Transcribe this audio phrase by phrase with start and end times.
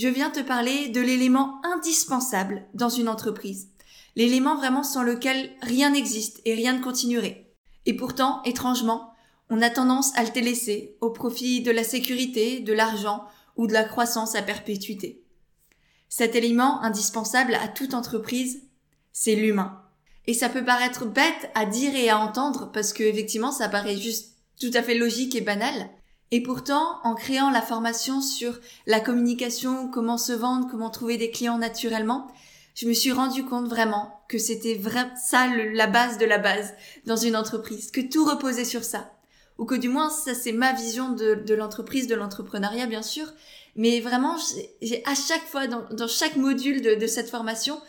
[0.00, 3.68] je viens te parler de l'élément indispensable dans une entreprise.
[4.16, 7.52] L'élément vraiment sans lequel rien n'existe et rien ne continuerait.
[7.84, 9.12] Et pourtant, étrangement,
[9.50, 13.26] on a tendance à le délaisser au profit de la sécurité, de l'argent
[13.56, 15.22] ou de la croissance à perpétuité.
[16.08, 18.62] Cet élément indispensable à toute entreprise,
[19.12, 19.82] c'est l'humain.
[20.26, 23.98] Et ça peut paraître bête à dire et à entendre parce que effectivement ça paraît
[23.98, 25.90] juste tout à fait logique et banal.
[26.32, 31.30] Et pourtant, en créant la formation sur la communication, comment se vendre, comment trouver des
[31.30, 32.28] clients naturellement,
[32.76, 36.72] je me suis rendu compte vraiment que c'était vraiment ça la base de la base
[37.04, 39.12] dans une entreprise, que tout reposait sur ça.
[39.58, 43.26] Ou que du moins, ça c'est ma vision de, l'entreprise, de l'entrepreneuriat bien sûr.
[43.76, 44.36] Mais vraiment,
[44.80, 47.80] j'ai à chaque fois, dans, chaque module de, cette formation,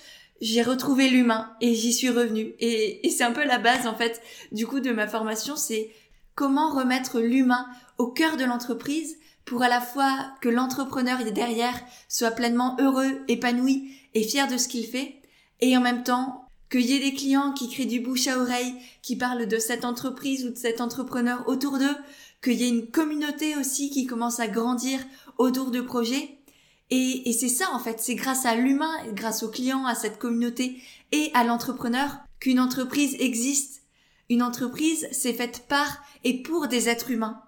[0.41, 2.55] j'ai retrouvé l'humain et j'y suis revenue.
[2.59, 4.19] Et, et c'est un peu la base en fait
[4.51, 5.91] du coup de ma formation, c'est
[6.35, 7.67] comment remettre l'humain
[8.01, 13.91] au cœur de l'entreprise pour à la fois que l'entrepreneur derrière soit pleinement heureux, épanoui
[14.15, 15.21] et fier de ce qu'il fait,
[15.59, 18.73] et en même temps qu'il y ait des clients qui créent du bouche à oreille,
[19.03, 21.95] qui parlent de cette entreprise ou de cet entrepreneur autour d'eux,
[22.41, 24.99] qu'il y ait une communauté aussi qui commence à grandir
[25.37, 26.39] autour de projets.
[26.89, 30.81] Et, c'est ça en fait, c'est grâce à l'humain, grâce aux clients, à cette communauté
[31.11, 33.83] et à l'entrepreneur qu'une entreprise existe.
[34.29, 37.41] Une entreprise, c'est faite par et pour des êtres humains.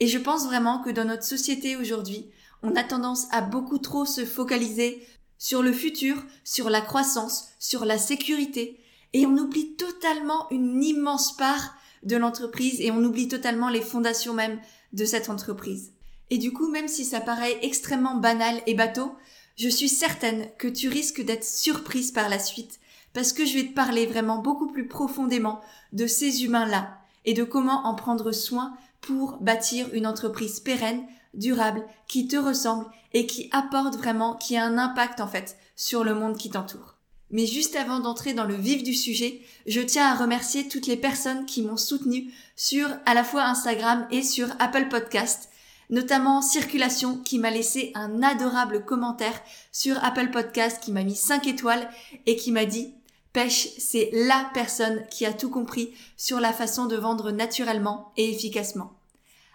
[0.00, 2.30] Et je pense vraiment que dans notre société aujourd'hui,
[2.62, 5.06] on a tendance à beaucoup trop se focaliser
[5.38, 8.80] sur le futur, sur la croissance, sur la sécurité,
[9.12, 14.34] et on oublie totalement une immense part de l'entreprise et on oublie totalement les fondations
[14.34, 14.58] même
[14.92, 15.92] de cette entreprise.
[16.30, 19.14] Et du coup, même si ça paraît extrêmement banal et bateau,
[19.56, 22.78] je suis certaine que tu risques d'être surprise par la suite,
[23.12, 25.60] parce que je vais te parler vraiment beaucoup plus profondément
[25.92, 31.84] de ces humains-là et de comment en prendre soin pour bâtir une entreprise pérenne, durable,
[32.08, 36.14] qui te ressemble et qui apporte vraiment, qui a un impact en fait sur le
[36.14, 36.96] monde qui t'entoure.
[37.30, 40.96] Mais juste avant d'entrer dans le vif du sujet, je tiens à remercier toutes les
[40.96, 45.48] personnes qui m'ont soutenu sur à la fois Instagram et sur Apple Podcast,
[45.90, 49.40] notamment Circulation qui m'a laissé un adorable commentaire
[49.70, 51.88] sur Apple Podcast qui m'a mis 5 étoiles
[52.26, 52.94] et qui m'a dit
[53.32, 58.28] Pêche, c'est la personne qui a tout compris sur la façon de vendre naturellement et
[58.30, 58.98] efficacement.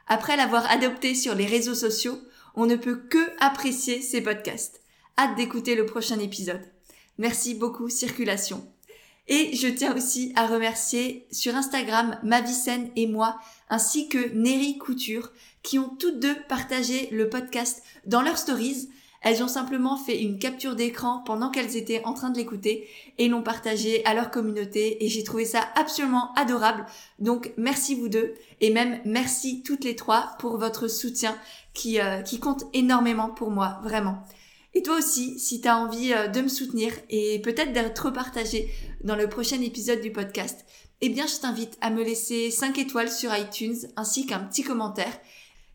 [0.08, 2.18] Après l'avoir adopté sur les réseaux sociaux,
[2.56, 4.82] on ne peut que apprécier ces podcasts.
[5.18, 6.62] Hâte d'écouter le prochain épisode.
[7.18, 8.66] Merci beaucoup Circulation.
[9.28, 15.32] Et je tiens aussi à remercier sur Instagram Mavicenne et moi, ainsi que Neri Couture,
[15.64, 18.90] qui ont toutes deux partagé le podcast dans leurs stories
[19.26, 22.88] elles ont simplement fait une capture d'écran pendant qu'elles étaient en train de l'écouter
[23.18, 26.86] et l'ont partagé à leur communauté et j'ai trouvé ça absolument adorable.
[27.18, 31.36] Donc merci vous deux et même merci toutes les trois pour votre soutien
[31.74, 34.24] qui, euh, qui compte énormément pour moi, vraiment.
[34.76, 38.70] Et toi aussi, si tu as envie euh, de me soutenir et peut-être d'être repartagé
[39.04, 40.66] dans le prochain épisode du podcast,
[41.02, 45.20] eh bien je t'invite à me laisser 5 étoiles sur iTunes ainsi qu'un petit commentaire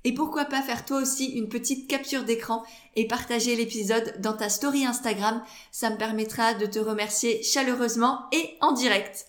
[0.05, 2.63] et pourquoi pas faire toi aussi une petite capture d'écran
[2.97, 8.57] et partager l'épisode dans ta story Instagram, ça me permettra de te remercier chaleureusement et
[8.61, 9.27] en direct.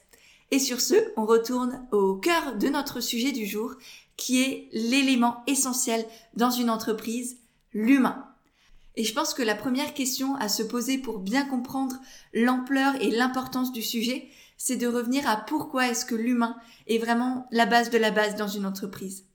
[0.52, 3.76] Et sur ce, on retourne au cœur de notre sujet du jour,
[4.16, 6.06] qui est l'élément essentiel
[6.36, 7.38] dans une entreprise,
[7.74, 8.26] l'humain.
[8.96, 11.96] Et je pense que la première question à se poser pour bien comprendre
[12.34, 14.28] l'ampleur et l'importance du sujet,
[14.58, 16.56] c'est de revenir à pourquoi est-ce que l'humain
[16.88, 19.26] est vraiment la base de la base dans une entreprise.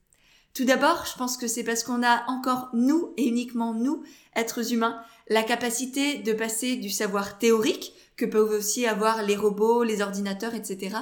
[0.56, 4.02] Tout d'abord, je pense que c'est parce qu'on a encore nous et uniquement nous,
[4.34, 4.98] êtres humains,
[5.28, 10.54] la capacité de passer du savoir théorique que peuvent aussi avoir les robots, les ordinateurs,
[10.54, 10.96] etc.,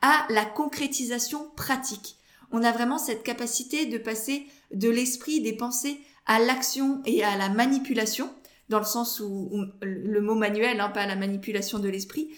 [0.00, 2.16] à la concrétisation pratique.
[2.50, 7.36] On a vraiment cette capacité de passer de l'esprit, des pensées, à l'action et à
[7.36, 8.30] la manipulation,
[8.70, 12.30] dans le sens où, le mot manuel, hein, pas la manipulation de l'esprit.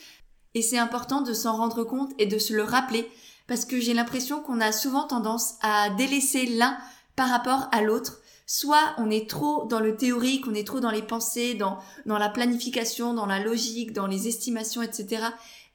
[0.55, 3.09] Et c'est important de s'en rendre compte et de se le rappeler
[3.47, 6.77] parce que j'ai l'impression qu'on a souvent tendance à délaisser l'un
[7.15, 8.21] par rapport à l'autre.
[8.47, 12.29] Soit on est trop dans le théorique, on est trop dans les pensées, dans, la
[12.29, 15.25] planification, dans la logique, dans les estimations, etc.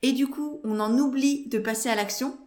[0.02, 2.38] Et du coup, on en oublie de passer à l'action.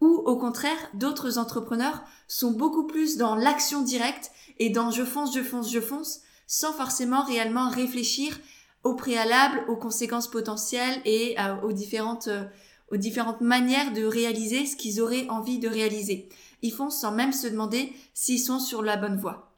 [0.00, 5.34] Ou au contraire, d'autres entrepreneurs sont beaucoup plus dans l'action directe et dans je fonce,
[5.34, 8.38] je fonce, je fonce, sans forcément réellement réfléchir
[8.82, 12.30] au préalable, aux conséquences potentielles et aux différentes
[12.90, 16.28] aux différentes manières de réaliser ce qu'ils auraient envie de réaliser.
[16.62, 19.52] Ils font sans même se demander s'ils sont sur la bonne voie.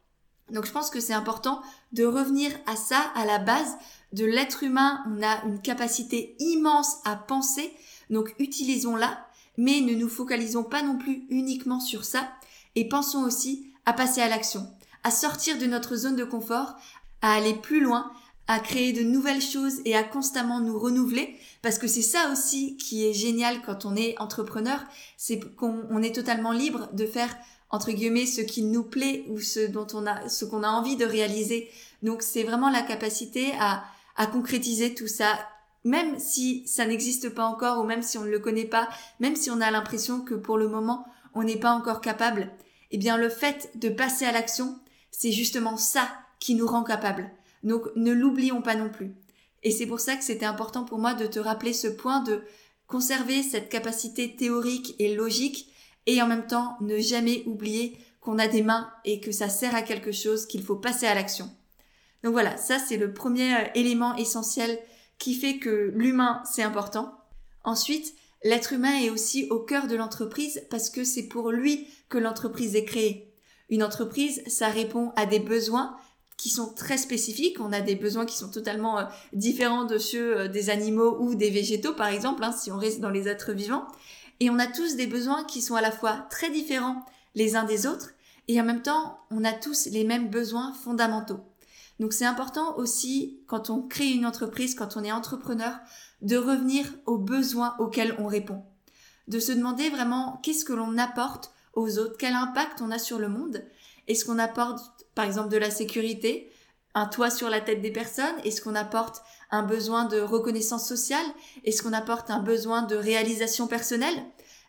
[0.50, 1.62] Donc je pense que c'est important
[1.92, 3.76] de revenir à ça, à la base
[4.12, 5.02] de l'être humain.
[5.08, 7.72] On a une capacité immense à penser,
[8.10, 9.26] donc utilisons-la,
[9.56, 12.28] mais ne nous focalisons pas non plus uniquement sur ça,
[12.74, 14.68] et pensons aussi à passer à l'action,
[15.04, 16.74] à sortir de notre zone de confort,
[17.22, 18.12] à aller plus loin,
[18.48, 22.76] à créer de nouvelles choses et à constamment nous renouveler parce que c'est ça aussi
[22.76, 24.80] qui est génial quand on est entrepreneur,
[25.16, 27.34] c'est qu'on est totalement libre de faire
[27.70, 30.96] entre guillemets ce qui nous plaît ou ce dont on a ce qu'on a envie
[30.96, 31.70] de réaliser.
[32.02, 33.84] Donc c'est vraiment la capacité à
[34.16, 35.38] à concrétiser tout ça
[35.84, 38.88] même si ça n'existe pas encore ou même si on ne le connaît pas,
[39.20, 42.50] même si on a l'impression que pour le moment on n'est pas encore capable,
[42.90, 44.78] eh bien le fait de passer à l'action,
[45.10, 46.08] c'est justement ça
[46.38, 47.30] qui nous rend capable.
[47.62, 49.14] Donc ne l'oublions pas non plus.
[49.62, 52.42] Et c'est pour ça que c'était important pour moi de te rappeler ce point de
[52.86, 55.72] conserver cette capacité théorique et logique
[56.06, 59.74] et en même temps ne jamais oublier qu'on a des mains et que ça sert
[59.74, 61.50] à quelque chose, qu'il faut passer à l'action.
[62.22, 64.78] Donc voilà, ça c'est le premier euh, élément essentiel
[65.18, 67.18] qui fait que l'humain c'est important.
[67.64, 68.14] Ensuite,
[68.44, 72.76] l'être humain est aussi au cœur de l'entreprise parce que c'est pour lui que l'entreprise
[72.76, 73.32] est créée.
[73.70, 75.96] Une entreprise, ça répond à des besoins
[76.42, 77.60] qui sont très spécifiques.
[77.60, 81.36] On a des besoins qui sont totalement euh, différents de ceux euh, des animaux ou
[81.36, 83.86] des végétaux, par exemple, hein, si on reste dans les êtres vivants.
[84.40, 87.06] Et on a tous des besoins qui sont à la fois très différents
[87.36, 88.10] les uns des autres,
[88.48, 91.38] et en même temps, on a tous les mêmes besoins fondamentaux.
[92.00, 95.78] Donc c'est important aussi, quand on crée une entreprise, quand on est entrepreneur,
[96.22, 98.64] de revenir aux besoins auxquels on répond.
[99.28, 103.20] De se demander vraiment qu'est-ce que l'on apporte aux autres, quel impact on a sur
[103.20, 103.62] le monde,
[104.08, 106.50] est-ce qu'on apporte par exemple de la sécurité,
[106.94, 108.38] un toit sur la tête des personnes?
[108.44, 111.26] Est-ce qu'on apporte un besoin de reconnaissance sociale?
[111.64, 114.22] Est-ce qu'on apporte un besoin de réalisation personnelle?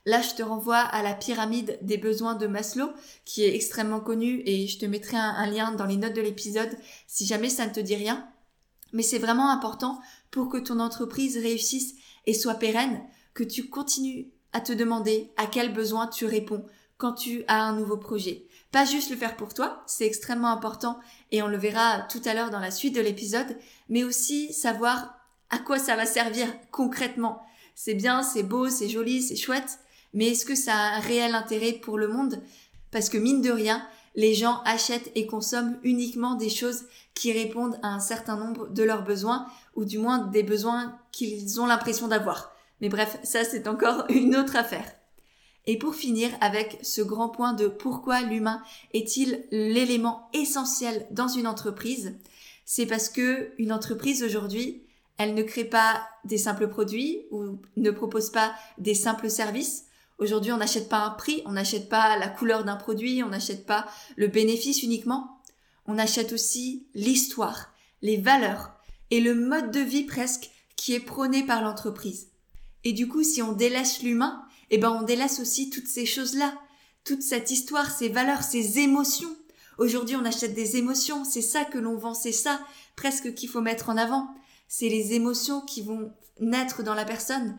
[0.06, 2.90] Là, je te renvoie à la pyramide des besoins de Maslow,
[3.24, 6.78] qui est extrêmement connue, et je te mettrai un, lien dans les notes de l'épisode
[7.07, 8.28] si jamais ça ne te dit rien.
[8.92, 10.00] Mais c'est vraiment important
[10.30, 11.95] pour que ton entreprise réussisse
[12.25, 13.01] et soit pérenne,
[13.34, 16.66] que tu continues à te demander à quel besoin tu réponds
[16.98, 18.45] quand tu as un nouveau projet.
[18.73, 20.99] Pas juste le faire pour toi, c'est extrêmement important
[21.31, 23.55] et on le verra tout à l'heure dans la suite de l'épisode,
[23.87, 25.13] mais aussi savoir
[25.51, 27.43] à quoi ça va servir concrètement.
[27.75, 29.77] C'est bien, c'est beau, c'est joli, c'est chouette,
[30.15, 32.41] mais est-ce que ça a un réel intérêt pour le monde?
[32.89, 37.77] Parce que mine de rien, les gens achètent et consomment uniquement des choses qui répondent
[37.83, 42.07] à un certain nombre de leurs besoins, ou du moins des besoins qu'ils ont l'impression
[42.07, 42.51] d'avoir.
[42.81, 44.91] Mais bref, ça c'est encore une autre affaire.
[45.65, 48.62] Et pour finir avec ce grand point de pourquoi l'humain
[48.94, 52.15] est-il l'élément essentiel dans une entreprise,
[52.65, 54.83] c'est parce que une entreprise aujourd'hui,
[55.18, 59.86] elle ne crée pas des simples produits ou ne propose pas des simples services.
[60.18, 63.66] Aujourd'hui, on n'achète pas un prix, on n'achète pas la couleur d'un produit, on n'achète
[63.66, 63.86] pas
[64.16, 65.39] le bénéfice uniquement.
[65.86, 68.71] On achète aussi l'histoire, les valeurs
[69.12, 72.30] et le mode de vie presque qui est prôné par l'entreprise.
[72.83, 76.54] Et du coup, si on délaisse l'humain, eh ben on délaisse aussi toutes ces choses-là,
[77.04, 79.35] toute cette histoire, ces valeurs, ces émotions.
[79.78, 82.59] Aujourd'hui, on achète des émotions, c'est ça que l'on vend, c'est ça
[82.95, 84.28] presque qu'il faut mettre en avant.
[84.68, 87.57] C'est les émotions qui vont naître dans la personne.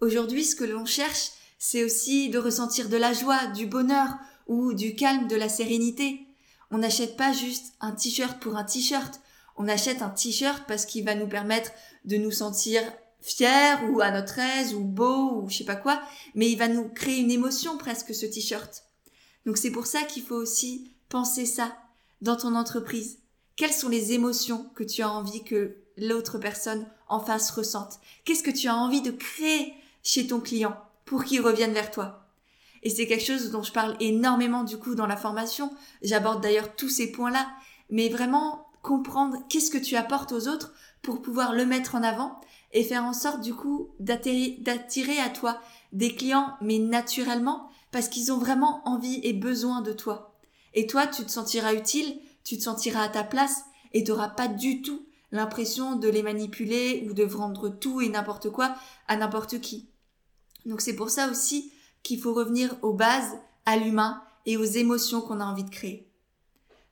[0.00, 4.08] Aujourd'hui, ce que l'on cherche, c'est aussi de ressentir de la joie, du bonheur
[4.46, 6.26] ou du calme, de la sérénité.
[6.70, 9.20] On n'achète pas juste un t-shirt pour un t-shirt.
[9.56, 11.72] On achète un t-shirt parce qu'il va nous permettre
[12.06, 12.82] de nous sentir
[13.22, 16.00] fier ou à notre aise ou beau ou je sais pas quoi,
[16.34, 18.84] mais il va nous créer une émotion presque ce t-shirt.
[19.46, 21.76] Donc c'est pour ça qu'il faut aussi penser ça
[22.20, 23.18] dans ton entreprise.
[23.56, 28.00] Quelles sont les émotions que tu as envie que l'autre personne en face ressente?
[28.24, 32.26] Qu'est-ce que tu as envie de créer chez ton client pour qu'il revienne vers toi?
[32.82, 35.70] Et c'est quelque chose dont je parle énormément du coup dans la formation.
[36.02, 37.46] J'aborde d'ailleurs tous ces points-là,
[37.90, 40.72] mais vraiment comprendre qu'est-ce que tu apportes aux autres
[41.02, 42.40] pour pouvoir le mettre en avant
[42.72, 45.60] et faire en sorte du coup d'attirer à toi
[45.92, 50.38] des clients, mais naturellement, parce qu'ils ont vraiment envie et besoin de toi.
[50.74, 54.28] Et toi, tu te sentiras utile, tu te sentiras à ta place et tu n'auras
[54.28, 58.74] pas du tout l'impression de les manipuler ou de vendre tout et n'importe quoi
[59.08, 59.88] à n'importe qui.
[60.66, 61.72] Donc c'est pour ça aussi
[62.02, 66.08] qu'il faut revenir aux bases, à l'humain et aux émotions qu'on a envie de créer.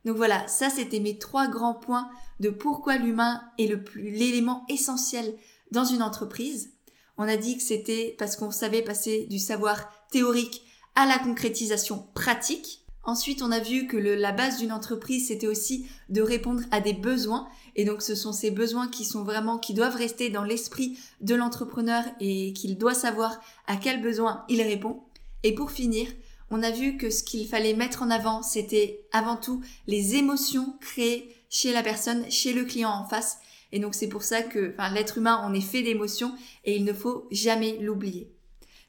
[0.05, 2.09] Donc voilà, ça c'était mes trois grands points
[2.39, 5.35] de pourquoi l'humain est le plus l'élément essentiel
[5.71, 6.71] dans une entreprise.
[7.17, 10.63] On a dit que c'était parce qu'on savait passer du savoir théorique
[10.95, 12.85] à la concrétisation pratique.
[13.03, 16.93] Ensuite, on a vu que la base d'une entreprise, c'était aussi de répondre à des
[16.93, 17.47] besoins.
[17.75, 21.35] Et donc, ce sont ces besoins qui sont vraiment, qui doivent rester dans l'esprit de
[21.35, 25.01] l'entrepreneur et qu'il doit savoir à quels besoins il répond.
[25.43, 26.07] Et pour finir,
[26.51, 30.75] on a vu que ce qu'il fallait mettre en avant, c'était avant tout les émotions
[30.81, 33.37] créées chez la personne, chez le client en face.
[33.71, 36.33] Et donc, c'est pour ça que, enfin, l'être humain, on est fait d'émotions
[36.65, 38.33] et il ne faut jamais l'oublier.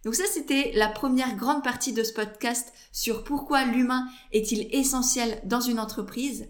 [0.05, 5.41] Donc ça, c'était la première grande partie de ce podcast sur pourquoi l'humain est-il essentiel
[5.45, 6.49] dans une entreprise.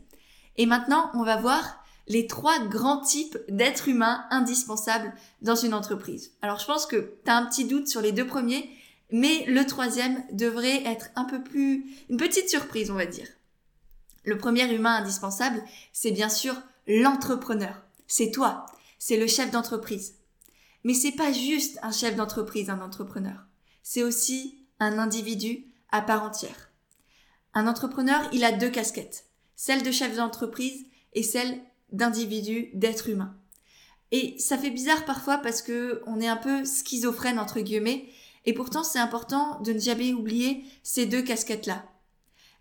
[0.56, 6.32] Et maintenant, on va voir les trois grands types d'êtres humains indispensables dans une entreprise.
[6.42, 8.68] Alors je pense que tu as un petit doute sur les deux premiers,
[9.12, 13.28] mais le troisième devrait être un peu plus une petite surprise, on va dire.
[14.25, 16.54] Le premier humain indispensable, c'est bien sûr
[16.87, 17.82] l'entrepreneur.
[18.12, 18.67] C'est toi,
[18.99, 20.17] c'est le chef d'entreprise.
[20.83, 23.47] Mais c'est pas juste un chef d'entreprise, un entrepreneur.
[23.85, 26.73] C'est aussi un individu à part entière.
[27.55, 29.26] Un entrepreneur, il a deux casquettes.
[29.55, 31.61] Celle de chef d'entreprise et celle
[31.93, 33.37] d'individu, d'être humain.
[34.11, 38.09] Et ça fait bizarre parfois parce que on est un peu schizophrène entre guillemets,
[38.45, 41.85] et pourtant c'est important de ne jamais oublier ces deux casquettes-là.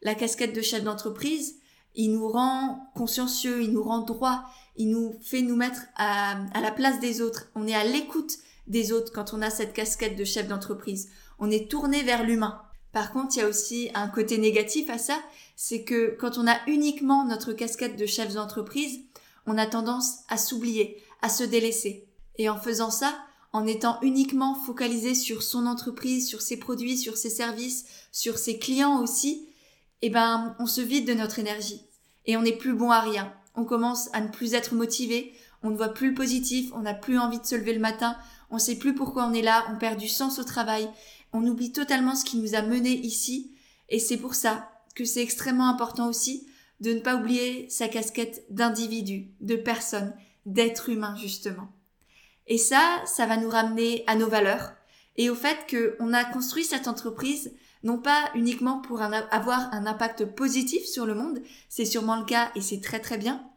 [0.04, 1.60] La casquette de chef d'entreprise,
[1.96, 4.44] il nous rend consciencieux, il nous rend droit,
[4.76, 7.50] il nous fait nous mettre à, la place des autres.
[7.56, 11.10] On est à l'écoute des autres quand on a cette casquette de chef d'entreprise.
[11.40, 12.62] On est tourné vers l'humain.
[12.92, 15.20] Par contre, il y a aussi un côté négatif à ça,
[15.56, 19.02] c'est que quand on a uniquement notre casquette de chef d'entreprise,
[19.46, 22.08] on a tendance à s'oublier, à se délaisser.
[22.38, 23.14] Et en faisant ça,
[23.52, 28.60] en étant uniquement focalisé sur son entreprise, sur ses produits, sur ses services, sur ses
[28.60, 29.49] clients aussi,
[30.02, 31.86] eh ben, on se vide de notre énergie.
[32.26, 33.34] Et on n'est plus bon à rien.
[33.56, 36.94] On commence à ne plus être motivé, on ne voit plus le positif, on n'a
[36.94, 38.18] plus envie de se lever le matin,
[38.50, 40.90] on ne sait plus pourquoi on est là, on perd du sens au travail,
[41.34, 43.52] on oublie totalement ce qui nous a menés ici,
[43.90, 46.48] et c'est pour ça que c'est extrêmement important aussi
[46.80, 50.14] de ne pas oublier sa casquette d'individu, de personne,
[50.46, 51.70] d'être humain justement.
[52.48, 54.74] Et ça, ça va nous ramener à nos valeurs.
[55.18, 57.52] Et au fait qu'on a construit cette entreprise
[57.84, 62.52] non pas uniquement pour avoir un impact positif sur le monde, c'est sûrement le cas
[62.56, 63.50] et c'est très très bien,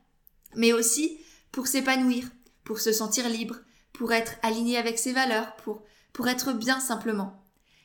[0.54, 1.18] mais aussi
[1.50, 2.28] pour s'épanouir,
[2.64, 3.56] pour se sentir libre,
[3.92, 7.42] pour être aligné avec ses valeurs, pour, pour être bien simplement.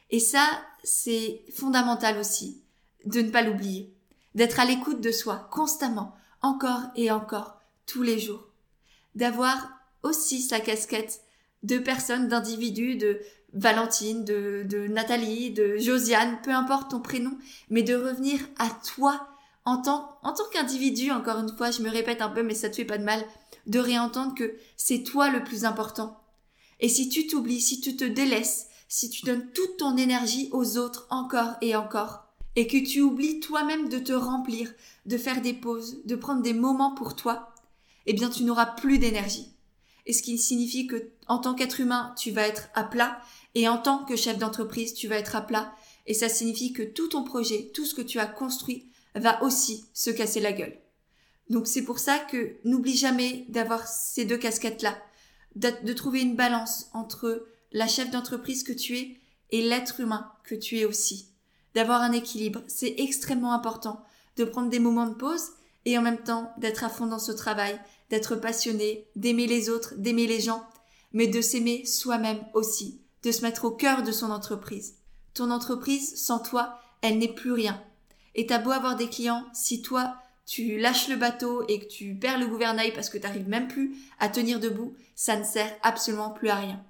[0.10, 0.48] Et ça,
[0.84, 2.64] c'est fondamental aussi,
[3.06, 3.94] de ne pas l'oublier,
[4.36, 8.48] d'être à l'écoute de soi constamment, encore et encore, tous les jours,
[9.16, 9.70] d'avoir
[10.04, 11.22] aussi sa casquette
[11.64, 13.20] de personne, d'individu, de,
[13.58, 17.38] Valentine, de, de Nathalie, de Josiane, peu importe ton prénom,
[17.70, 19.28] mais de revenir à toi
[19.66, 22.70] en tant, en tant qu'individu, encore une fois, je me répète un peu, mais ça
[22.70, 23.26] te fait pas de mal,
[23.66, 26.24] de réentendre que c'est toi le plus important.
[26.80, 30.78] Et si tu t'oublies, si tu te délaisses, si tu donnes toute ton énergie aux
[30.78, 34.72] autres encore et encore, et que tu oublies toi-même de te remplir,
[35.06, 37.54] de faire des pauses, de prendre des moments pour toi,
[38.06, 39.52] eh bien tu n'auras plus d'énergie.
[40.06, 43.20] Et ce qui signifie que, en tant qu'être humain, tu vas être à plat,
[43.58, 45.74] et en tant que chef d'entreprise, tu vas être à plat.
[46.06, 49.86] Et ça signifie que tout ton projet, tout ce que tu as construit, va aussi
[49.96, 50.80] se casser la gueule.
[51.50, 54.96] Donc c'est pour ça que n'oublie jamais d'avoir ces deux casquettes-là,
[55.56, 59.18] de, trouver une balance entre la chef d'entreprise que tu es
[59.50, 61.30] et l'être humain que tu es aussi.
[61.74, 64.04] D'avoir un équilibre, c'est extrêmement important.
[64.36, 65.50] De prendre des moments de pause
[65.86, 69.96] et en même temps d'être à fond dans ce travail, d'être passionné, d'aimer les autres,
[69.96, 70.64] d'aimer les gens,
[71.12, 74.96] mais de s'aimer soi-même aussi de se mettre au cœur de son entreprise.
[75.34, 77.82] Ton entreprise, sans toi, elle n'est plus rien.
[78.36, 82.16] Et t'as beau avoir des clients, si toi, tu lâches le bateau et que tu
[82.16, 86.30] perds le gouvernail parce que t'arrives même plus à tenir debout, ça ne sert absolument
[86.30, 86.82] plus à rien.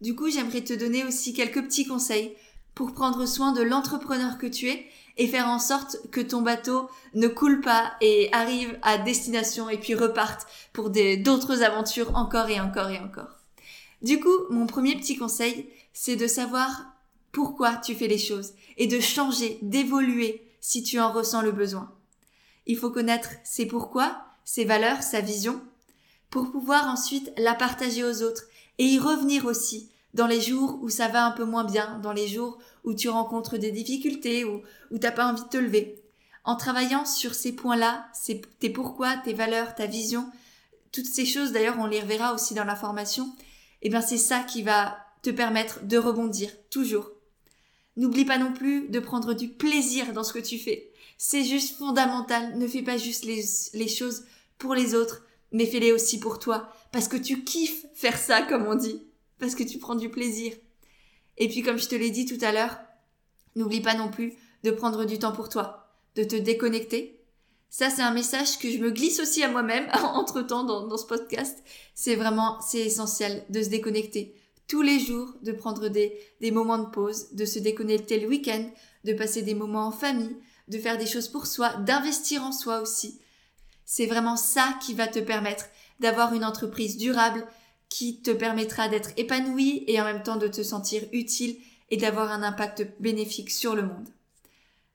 [0.00, 2.34] Du coup, j'aimerais te donner aussi quelques petits conseils
[2.74, 4.86] pour prendre soin de l'entrepreneur que tu es
[5.16, 9.78] et faire en sorte que ton bateau ne coule pas et arrive à destination et
[9.78, 13.43] puis reparte pour d'autres aventures encore et encore et encore.
[14.04, 16.92] Du coup, mon premier petit conseil, c'est de savoir
[17.32, 21.90] pourquoi tu fais les choses et de changer, d'évoluer si tu en ressens le besoin.
[22.66, 25.58] Il faut connaître ses pourquoi, ses valeurs, sa vision,
[26.28, 28.42] pour pouvoir ensuite la partager aux autres
[28.76, 32.12] et y revenir aussi dans les jours où ça va un peu moins bien, dans
[32.12, 35.98] les jours où tu rencontres des difficultés ou où t'as pas envie de te lever.
[36.44, 38.06] En travaillant sur ces points-là,
[38.60, 40.30] tes pourquoi, tes valeurs, ta vision,
[40.92, 43.34] toutes ces choses d'ailleurs on les reverra aussi dans la formation,
[43.84, 47.10] eh bien c'est ça qui va te permettre de rebondir toujours.
[47.96, 50.90] N'oublie pas non plus de prendre du plaisir dans ce que tu fais.
[51.16, 52.58] C'est juste fondamental.
[52.58, 54.24] Ne fais pas juste les, les choses
[54.58, 56.72] pour les autres, mais fais-les aussi pour toi.
[56.90, 59.02] Parce que tu kiffes faire ça, comme on dit.
[59.38, 60.52] Parce que tu prends du plaisir.
[61.38, 62.78] Et puis, comme je te l'ai dit tout à l'heure,
[63.54, 65.80] n'oublie pas non plus de prendre du temps pour toi.
[66.16, 67.13] de te déconnecter.
[67.76, 70.96] Ça, c'est un message que je me glisse aussi à moi-même entre temps dans, dans
[70.96, 71.58] ce podcast.
[71.96, 74.32] C'est vraiment, c'est essentiel de se déconnecter
[74.68, 78.70] tous les jours, de prendre des, des moments de pause, de se déconnecter le week-end,
[79.02, 80.36] de passer des moments en famille,
[80.68, 83.18] de faire des choses pour soi, d'investir en soi aussi.
[83.84, 85.64] C'est vraiment ça qui va te permettre
[85.98, 87.44] d'avoir une entreprise durable
[87.88, 91.56] qui te permettra d'être épanoui et en même temps de te sentir utile
[91.90, 94.13] et d'avoir un impact bénéfique sur le monde.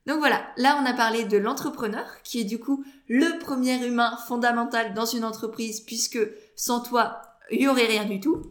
[0.10, 4.18] Donc voilà, là on a parlé de l'entrepreneur qui est du coup le premier humain
[4.28, 6.18] fondamental dans une entreprise puisque
[6.56, 8.42] sans toi, il y aurait rien du tout.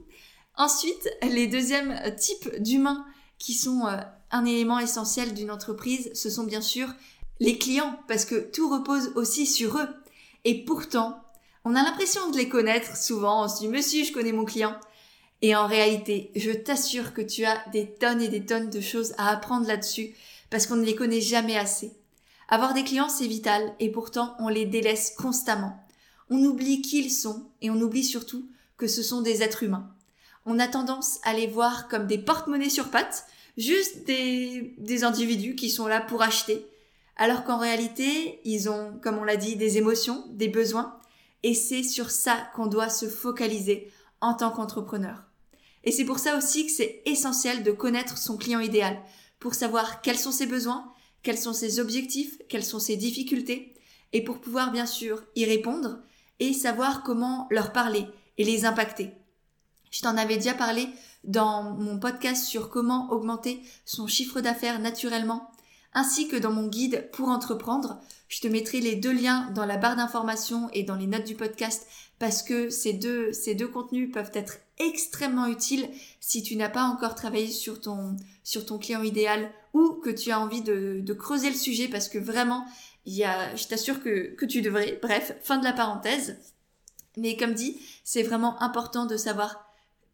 [0.57, 3.05] Ensuite, les deuxièmes types d'humains
[3.39, 3.97] qui sont euh,
[4.31, 6.95] un élément essentiel d'une entreprise, ce sont bien sûr
[7.41, 9.89] les clients parce que tout repose aussi sur eux.
[10.45, 11.21] Et pourtant,
[11.65, 14.79] on a l'impression de les connaître souvent, on se dit monsieur, je connais mon client.
[15.43, 19.13] Et en réalité, je t'assure que tu as des tonnes et des tonnes de choses
[19.19, 20.15] à apprendre là-dessus
[20.51, 21.93] parce qu'on ne les connaît jamais assez.
[22.49, 25.79] Avoir des clients, c'est vital et pourtant on les délaisse constamment.
[26.31, 29.91] On oublie qui ils sont et on oublie surtout que ce sont des êtres humains.
[30.47, 33.27] On a tendance à les voir comme des porte-monnaies sur pattes,
[33.59, 36.67] juste des, des individus qui sont là pour acheter,
[37.17, 40.99] alors qu'en réalité, ils ont, comme on l'a dit, des émotions, des besoins,
[41.43, 45.25] et c'est sur ça qu'on doit se focaliser en tant qu'entrepreneur.
[45.85, 48.99] Et c'est pour ça aussi que c'est essentiel de connaître son client idéal,
[49.39, 50.93] pour savoir quels sont ses besoins,
[51.23, 53.75] quels sont ses objectifs, quelles sont ses difficultés,
[54.13, 56.01] et pour pouvoir bien sûr y répondre
[56.41, 58.07] et savoir comment leur parler
[58.39, 59.13] et les impacter.
[59.91, 60.89] Je t'en avais déjà parlé
[61.25, 65.51] dans mon podcast sur comment augmenter son chiffre d'affaires naturellement,
[65.99, 68.01] ainsi que dans mon guide pour entreprendre.
[68.29, 71.35] Je te mettrai les deux liens dans la barre d'information et dans les notes du
[71.35, 71.87] podcast
[72.21, 73.33] parce que ces deux,
[73.73, 75.89] contenus peuvent être extrêmement utiles
[76.21, 78.17] si tu n'as pas encore travaillé sur ton,
[78.81, 82.65] client idéal ou que tu as envie de, creuser le sujet parce que vraiment,
[83.07, 84.99] y a, je t'assure que, que tu devrais.
[85.03, 86.37] Bref, fin de la parenthèse.
[87.17, 89.65] Mais comme dit, c'est vraiment important de savoir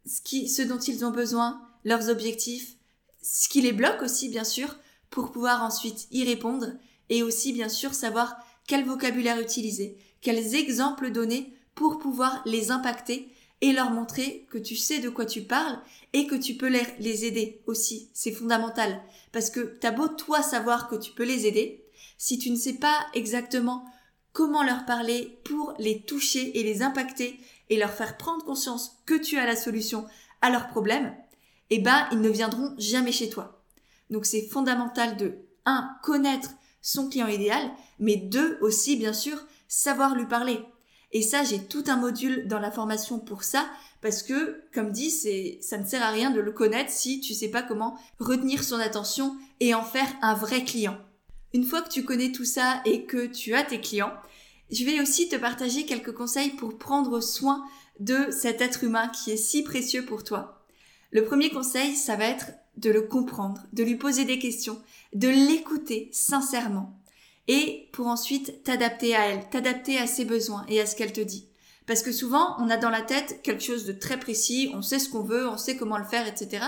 [0.07, 2.75] ce, qui, ce dont ils ont besoin, leurs objectifs,
[3.21, 4.75] ce qui les bloque aussi, bien sûr,
[5.15, 6.73] pour pouvoir ensuite y répondre
[7.09, 8.35] et aussi, bien sûr, savoir
[8.67, 14.75] quel vocabulaire utiliser, quels exemples donner pour pouvoir les impacter et leur montrer que tu
[14.75, 15.79] sais de quoi tu parles
[16.11, 18.09] et que tu peux les, aider aussi.
[18.13, 19.01] C'est fondamental.
[19.31, 21.85] Parce que t'as beau toi savoir que tu peux les aider,
[22.17, 23.85] si tu ne sais pas exactement
[24.33, 29.15] comment leur parler pour les toucher et les impacter et leur faire prendre conscience que
[29.15, 30.05] tu as la solution
[30.41, 31.15] à leurs problèmes,
[31.69, 33.54] eh ben, ils ne viendront jamais chez toi.
[34.09, 39.37] Donc c'est fondamental de, un, connaître son client idéal, mais deux, aussi, bien sûr,
[39.67, 40.59] savoir lui parler.
[41.11, 43.65] Et ça, j'ai tout un module dans la formation pour ça,
[44.01, 47.33] parce que, comme dit, c'est, ça ne sert à rien de le connaître si tu
[47.33, 50.97] sais pas comment retenir son attention et en faire un vrai client.
[51.53, 54.13] Une fois que tu connais tout ça et que tu as tes clients,
[54.69, 57.63] je vais aussi te partager quelques conseils pour prendre soin
[57.99, 60.65] de cet être humain qui est si précieux pour toi.
[61.11, 64.81] Le premier conseil, ça va être de le comprendre, de lui poser des questions,
[65.13, 66.99] de l'écouter sincèrement
[67.47, 71.21] et pour ensuite t'adapter à elle, t'adapter à ses besoins et à ce qu'elle te
[71.21, 71.47] dit.
[71.85, 74.99] Parce que souvent, on a dans la tête quelque chose de très précis, on sait
[74.99, 76.65] ce qu'on veut, on sait comment le faire, etc.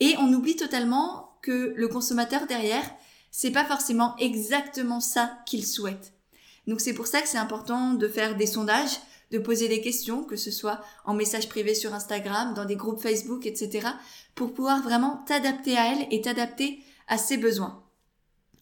[0.00, 2.88] Et on oublie totalement que le consommateur derrière,
[3.30, 6.12] c'est pas forcément exactement ça qu'il souhaite.
[6.66, 8.98] Donc c'est pour ça que c'est important de faire des sondages,
[9.30, 13.00] de poser des questions, que ce soit en message privé sur Instagram, dans des groupes
[13.00, 13.88] Facebook, etc.,
[14.34, 17.82] pour pouvoir vraiment t'adapter à elle et t'adapter à ses besoins.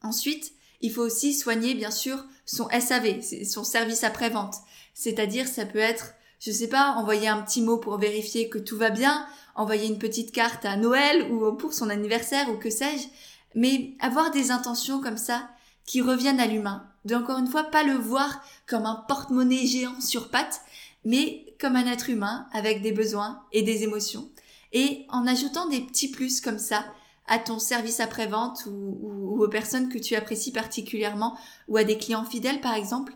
[0.02, 4.54] Ensuite, il faut aussi soigner, bien sûr, son SAV, son service après-vente.
[4.94, 8.76] C'est-à-dire, ça peut être, je sais pas, envoyer un petit mot pour vérifier que tout
[8.76, 13.08] va bien, envoyer une petite carte à Noël ou pour son anniversaire ou que sais-je,
[13.54, 15.48] mais avoir des intentions comme ça
[15.88, 16.86] qui reviennent à l'humain.
[17.06, 20.60] De encore une fois, pas le voir comme un porte-monnaie géant sur pattes,
[21.06, 24.28] mais comme un être humain avec des besoins et des émotions.
[24.74, 26.84] Et en ajoutant des petits plus comme ça,
[27.26, 32.24] à ton service après-vente ou, aux personnes que tu apprécies particulièrement ou à des clients
[32.24, 33.14] fidèles par exemple,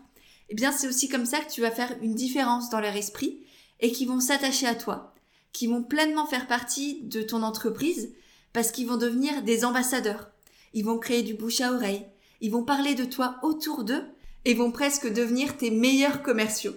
[0.49, 3.39] eh bien c'est aussi comme ça que tu vas faire une différence dans leur esprit
[3.81, 5.13] et qui vont s'attacher à toi,
[5.51, 8.13] qui vont pleinement faire partie de ton entreprise
[8.51, 10.31] parce qu'ils vont devenir des ambassadeurs.
[10.73, 12.07] Ils vont créer du bouche à oreille,
[12.41, 14.03] ils vont parler de toi autour d'eux
[14.45, 16.75] et vont presque devenir tes meilleurs commerciaux.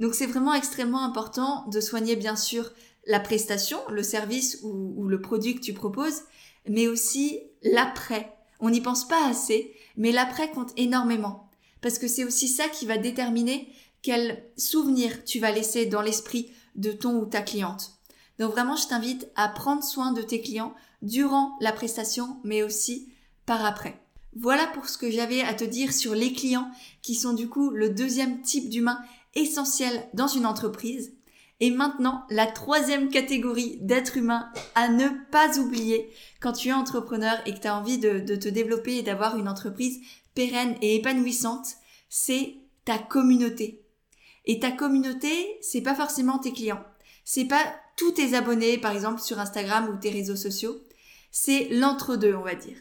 [0.00, 2.70] Donc c'est vraiment extrêmement important de soigner bien sûr
[3.06, 6.22] la prestation, le service ou, le produit que tu proposes,
[6.68, 8.36] mais aussi l'après.
[8.60, 11.48] On n'y pense pas assez, mais l'après compte énormément.
[11.80, 16.52] Parce que c'est aussi ça qui va déterminer quel souvenir tu vas laisser dans l'esprit
[16.76, 17.92] de ton ou ta cliente.
[18.38, 23.12] Donc vraiment, je t'invite à prendre soin de tes clients durant la prestation, mais aussi
[23.46, 24.00] par après.
[24.40, 26.70] Voilà pour ce que j'avais à te dire sur les clients
[27.02, 29.02] qui sont du coup le deuxième type d'humain
[29.34, 31.12] essentiel dans une entreprise.
[31.58, 37.36] Et maintenant, la troisième catégorie d'être humain à ne pas oublier quand tu es entrepreneur
[37.46, 39.98] et que tu as envie de, de te développer et d'avoir une entreprise
[40.36, 41.74] pérenne et épanouissante,
[42.08, 43.82] c'est ta communauté.
[44.44, 46.84] Et ta communauté, c'est pas forcément tes clients.
[47.24, 50.80] C'est pas tous tes abonnés, par exemple, sur Instagram ou tes réseaux sociaux.
[51.32, 52.76] C'est l'entre-deux, on va dire.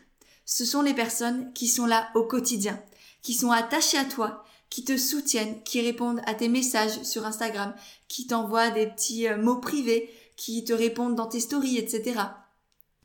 [0.49, 2.81] Ce sont les personnes qui sont là au quotidien,
[3.21, 7.75] qui sont attachées à toi, qui te soutiennent, qui répondent à tes messages sur Instagram,
[8.07, 12.21] qui t'envoient des petits euh, mots privés, qui te répondent dans tes stories, etc.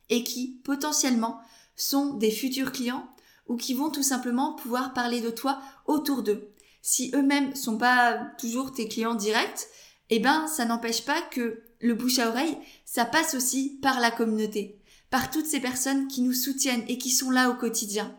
[0.09, 1.40] Et qui, potentiellement,
[1.74, 3.09] sont des futurs clients
[3.48, 6.48] ou qui vont tout simplement pouvoir parler de toi autour d'eux.
[6.81, 9.66] Si eux-mêmes sont pas toujours tes clients directs,
[10.11, 14.12] eh ben, ça n'empêche pas que le bouche à oreille, ça passe aussi par la
[14.12, 14.81] communauté,
[15.12, 18.16] par toutes ces personnes qui nous soutiennent et qui sont là au quotidien.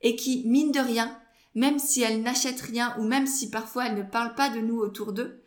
[0.00, 1.20] Et qui, mine de rien,
[1.54, 4.78] même si elles n'achètent rien ou même si parfois elles ne parlent pas de nous
[4.78, 5.42] autour d'eux,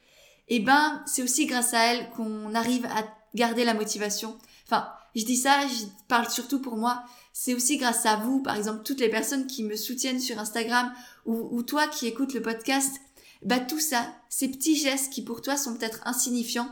[0.49, 4.37] eh ben, c'est aussi grâce à elles qu'on arrive à garder la motivation.
[4.65, 7.03] Enfin, je dis ça, je parle surtout pour moi.
[7.33, 10.93] C'est aussi grâce à vous, par exemple, toutes les personnes qui me soutiennent sur Instagram
[11.25, 12.97] ou, toi qui écoutes le podcast.
[13.43, 16.69] Bah, tout ça, ces petits gestes qui pour toi sont peut-être insignifiants,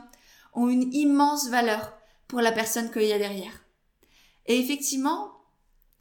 [0.53, 1.93] ont une immense valeur
[2.27, 3.64] pour la personne qu'il y a derrière.
[4.47, 5.31] Et effectivement,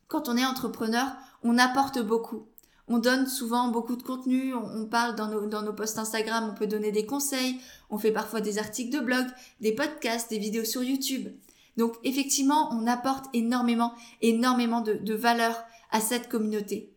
[0.09, 1.07] quand on est entrepreneur,
[1.43, 2.47] on apporte beaucoup
[2.87, 6.55] on donne souvent beaucoup de contenu, on, parle dans nos, dans nos posts Instagram, on
[6.55, 7.59] peut donner des conseils,
[7.91, 9.27] on fait parfois des articles de blog,
[9.61, 11.29] des podcasts, des vidéos sur YouTube.
[11.77, 16.93] Donc effectivement, on apporte énormément, énormément de, de valeur à cette communauté.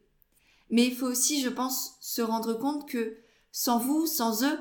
[0.70, 3.18] Mais il faut aussi, je pense, se rendre compte que
[3.54, 4.60] sans vous, sans eux,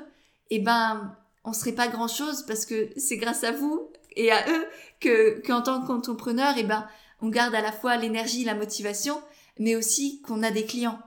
[0.51, 4.49] eh ben, on serait pas grand chose parce que c'est grâce à vous et à
[4.49, 4.67] eux
[5.01, 6.87] que, qu'en tant qu'entrepreneur, eh ben,
[7.21, 9.21] on garde à la fois l'énergie, la motivation,
[9.59, 10.99] mais aussi qu'on a des clients.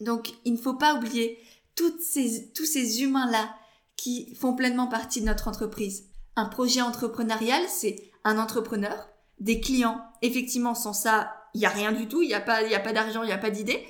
[0.00, 1.38] Donc, il ne faut pas oublier
[1.74, 3.54] toutes ces, tous ces humains-là
[3.96, 6.04] qui font pleinement partie de notre entreprise.
[6.36, 9.08] Un projet entrepreneurial, c'est un entrepreneur,
[9.40, 10.00] des clients.
[10.22, 12.80] Effectivement, sans ça, il n'y a rien du tout, il n'y a pas, y a
[12.80, 13.84] pas d'argent, il n'y a pas d'idée.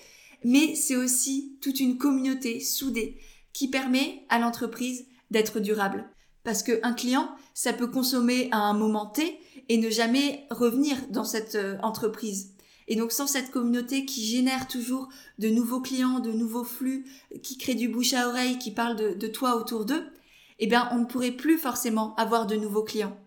[0.44, 3.20] Mais c'est aussi toute une communauté soudée
[3.52, 6.08] qui permet à l'entreprise d'être durable.
[6.48, 11.22] Parce qu'un client, ça peut consommer à un moment T et ne jamais revenir dans
[11.24, 12.54] cette euh, entreprise.
[12.86, 17.04] Et donc sans cette communauté qui génère toujours de nouveaux clients, de nouveaux flux,
[17.42, 20.06] qui crée du bouche à oreille, qui parle de, toi autour d'eux,
[20.58, 23.18] eh bien on ne pourrait plus forcément avoir de nouveaux clients.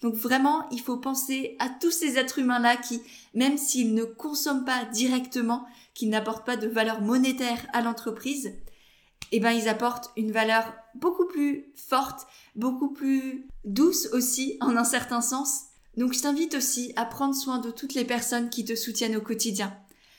[0.00, 3.02] Donc vraiment, il faut penser à tous ces êtres humains-là qui,
[3.34, 8.54] même s'ils ne consomment pas directement, qui n'apportent pas de valeur monétaire à l'entreprise,
[9.32, 14.84] eh ben ils apportent une valeur beaucoup plus forte, beaucoup plus douce aussi en un
[14.84, 15.64] certain sens,
[15.96, 19.20] donc je t'invite aussi à prendre soin de toutes les personnes qui te soutiennent au
[19.20, 19.76] quotidien.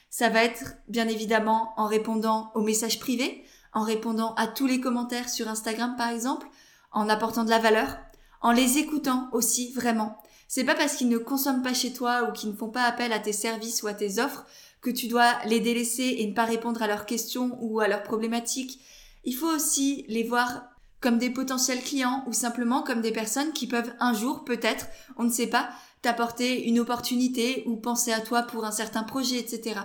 [0.10, 3.43] Ça va être bien évidemment en répondant aux messages privés,
[3.74, 6.47] en répondant à tous les commentaires sur Instagram par exemple,
[6.91, 7.97] en apportant de la valeur,
[8.41, 10.17] en les écoutant aussi vraiment.
[10.47, 13.13] C'est pas parce qu'ils ne consomment pas chez toi ou qu'ils ne font pas appel
[13.13, 14.45] à tes services ou à tes offres
[14.82, 18.04] que tu dois les délaisser et ne pas répondre à leurs questions ou à leurs
[18.04, 18.82] problématiques.
[19.24, 20.64] Il faut aussi les voir
[21.00, 25.24] comme des potentiels clients ou simplement comme des personnes qui peuvent un jour, peut-être, on
[25.24, 25.70] ne sait pas,
[26.02, 29.80] t'apporter une opportunité ou penser à toi pour un certain projet, etc.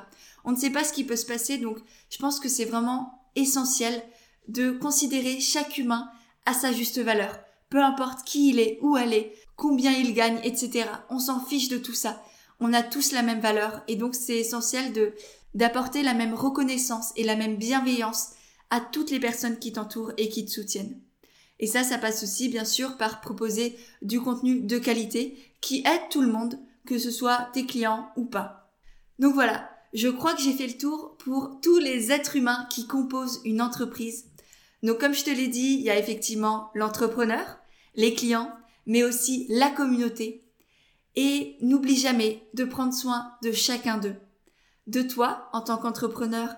[0.44, 1.79] On ne sait pas ce qui peut se passer, donc
[2.11, 4.03] je pense que c'est vraiment essentiel
[4.49, 6.09] de considérer chaque humain
[6.44, 7.38] à sa juste valeur.
[7.68, 10.85] Peu importe qui il est, où elle est, combien il gagne, etc.
[11.11, 12.22] On s'en fiche de tout ça.
[12.61, 15.14] On a tous la même valeur et donc c'est essentiel de
[15.55, 18.33] d'apporter la même reconnaissance et la même bienveillance
[18.70, 21.00] à toutes les personnes qui t'entourent et qui te soutiennent.
[21.59, 26.09] Et ça, ça passe aussi bien sûr par proposer du contenu de qualité qui aide
[26.11, 28.72] tout le monde, que ce soit tes clients ou pas.
[29.18, 32.87] Donc voilà, je crois que j'ai fait le tour pour tous les êtres humains qui
[32.87, 34.26] composent une entreprise.
[34.83, 37.59] Donc comme je te l'ai dit, il y a effectivement l'entrepreneur,
[37.94, 38.52] les clients,
[38.85, 40.44] mais aussi la communauté.
[41.14, 44.16] Et n'oublie jamais de prendre soin de chacun d'eux.
[44.87, 46.55] De toi en tant qu'entrepreneur,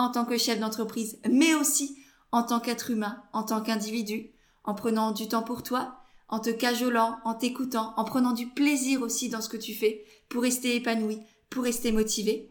[0.00, 1.98] en tant que chef d'entreprise, mais aussi
[2.32, 4.30] en tant qu'être humain, en tant qu'individu,
[4.64, 9.02] en prenant du temps pour toi, en te cajolant, en t'écoutant, en prenant du plaisir
[9.02, 12.50] aussi dans ce que tu fais, pour rester épanoui, pour rester motivé.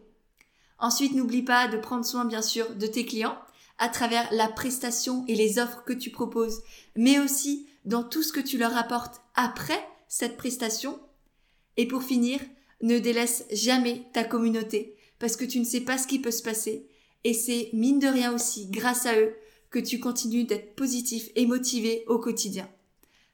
[0.78, 3.38] Ensuite, n'oublie pas de prendre soin, bien sûr, de tes clients,
[3.78, 6.60] à travers la prestation et les offres que tu proposes,
[6.94, 11.00] mais aussi dans tout ce que tu leur apportes après cette prestation.
[11.76, 12.38] Et pour finir,
[12.82, 16.42] ne délaisse jamais ta communauté, parce que tu ne sais pas ce qui peut se
[16.42, 16.86] passer,
[17.24, 19.34] et c'est mine de rien aussi grâce à eux
[19.70, 22.68] que tu continues d'être positif et motivé au quotidien.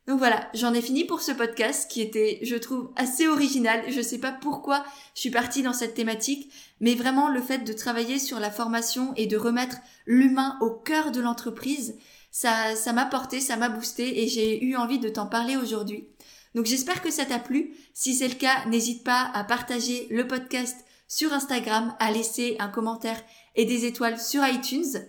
[0.06, 3.82] Donc voilà, j'en ai fini pour ce podcast qui était, je trouve, assez original.
[3.88, 7.72] Je sais pas pourquoi je suis partie dans cette thématique, mais vraiment le fait de
[7.72, 11.96] travailler sur la formation et de remettre l'humain au cœur de l'entreprise,
[12.30, 16.08] ça, ça m'a porté, ça m'a boosté et j'ai eu envie de t'en parler aujourd'hui.
[16.54, 17.74] Donc j'espère que ça t'a plu.
[17.92, 20.76] Si c'est le cas, n'hésite pas à partager le podcast
[21.08, 23.20] sur Instagram, à laisser un commentaire
[23.56, 25.04] et des étoiles sur iTunes.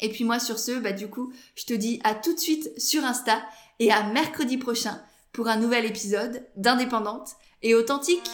[0.00, 2.70] Et puis moi sur ce, bah du coup, je te dis à tout de suite
[2.80, 3.42] sur Insta
[3.78, 5.00] et à mercredi prochain
[5.32, 7.30] pour un nouvel épisode d'Indépendante
[7.62, 8.30] et authentique.